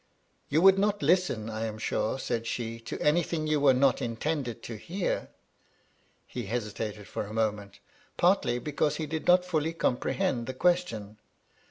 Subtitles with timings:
[0.49, 4.63] "You would not listen, I am sure," said she," to anything you were not intended
[4.63, 5.29] to hear?"
[6.25, 7.77] He hesitated for a moment,
[8.17, 11.19] partly because he did not fully comprehend the question.